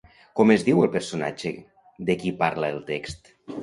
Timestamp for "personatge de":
0.95-2.19